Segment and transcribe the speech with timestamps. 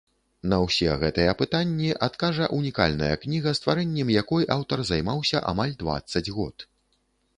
[0.51, 6.57] На ўсе гэтыя пытанні адкажа ўнікальная кніга, стварэннем якой аўтар займаўся амаль дваццаць год.